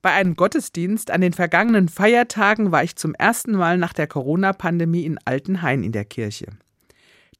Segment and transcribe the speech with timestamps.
[0.00, 5.04] Bei einem Gottesdienst an den vergangenen Feiertagen war ich zum ersten Mal nach der Corona-Pandemie
[5.04, 6.46] in Altenhain in der Kirche.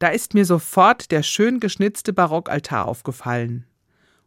[0.00, 3.64] Da ist mir sofort der schön geschnitzte Barockaltar aufgefallen.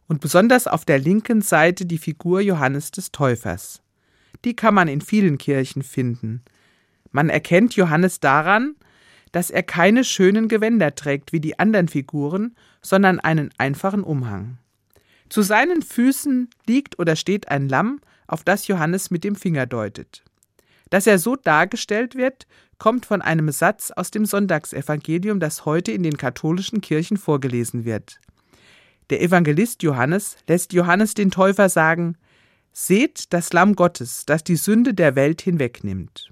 [0.08, 3.82] Und besonders auf der linken Seite die Figur Johannes des Täufers.
[4.44, 6.42] Die kann man in vielen Kirchen finden.
[7.10, 8.74] Man erkennt Johannes daran,
[9.30, 14.58] dass er keine schönen Gewänder trägt wie die anderen Figuren, sondern einen einfachen Umhang.
[15.32, 20.22] Zu seinen Füßen liegt oder steht ein Lamm, auf das Johannes mit dem Finger deutet.
[20.90, 26.02] Dass er so dargestellt wird, kommt von einem Satz aus dem Sonntagsevangelium, das heute in
[26.02, 28.20] den katholischen Kirchen vorgelesen wird.
[29.08, 32.18] Der Evangelist Johannes lässt Johannes den Täufer sagen:
[32.74, 36.28] Seht das Lamm Gottes, das die Sünde der Welt hinwegnimmt.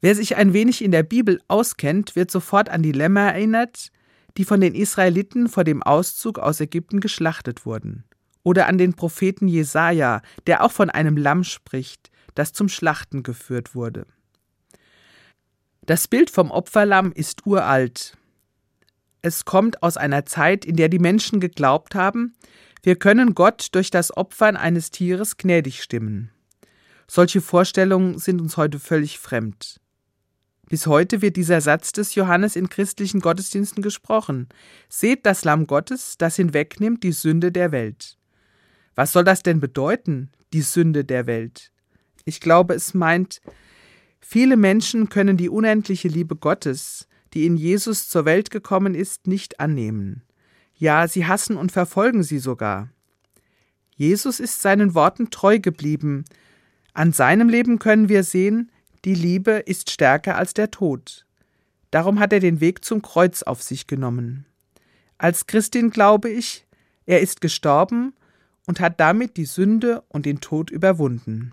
[0.00, 3.90] Wer sich ein wenig in der Bibel auskennt, wird sofort an die Lämmer erinnert,
[4.36, 8.04] die von den Israeliten vor dem Auszug aus Ägypten geschlachtet wurden
[8.42, 13.74] oder an den Propheten Jesaja, der auch von einem Lamm spricht, das zum Schlachten geführt
[13.74, 14.06] wurde.
[15.84, 18.16] Das Bild vom Opferlamm ist uralt.
[19.22, 22.34] Es kommt aus einer Zeit, in der die Menschen geglaubt haben,
[22.82, 26.30] wir können Gott durch das Opfern eines Tieres gnädig stimmen.
[27.06, 29.80] Solche Vorstellungen sind uns heute völlig fremd.
[30.70, 34.48] Bis heute wird dieser Satz des Johannes in christlichen Gottesdiensten gesprochen.
[34.88, 38.16] Seht das Lamm Gottes, das hinwegnimmt die Sünde der Welt.
[38.94, 41.72] Was soll das denn bedeuten, die Sünde der Welt?
[42.24, 43.40] Ich glaube, es meint,
[44.20, 49.58] viele Menschen können die unendliche Liebe Gottes, die in Jesus zur Welt gekommen ist, nicht
[49.58, 50.22] annehmen.
[50.76, 52.90] Ja, sie hassen und verfolgen sie sogar.
[53.96, 56.24] Jesus ist seinen Worten treu geblieben.
[56.94, 58.70] An seinem Leben können wir sehen,
[59.04, 61.26] die Liebe ist stärker als der Tod.
[61.90, 64.46] Darum hat er den Weg zum Kreuz auf sich genommen.
[65.18, 66.66] Als Christin glaube ich,
[67.06, 68.14] er ist gestorben
[68.66, 71.52] und hat damit die Sünde und den Tod überwunden.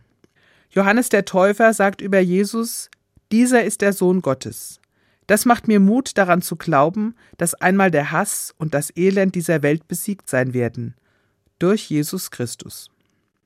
[0.70, 2.90] Johannes der Täufer sagt über Jesus,
[3.32, 4.80] dieser ist der Sohn Gottes.
[5.26, 9.62] Das macht mir Mut daran zu glauben, dass einmal der Hass und das Elend dieser
[9.64, 10.96] Welt besiegt sein werden.
[11.60, 12.90] Durch Jesus Christus.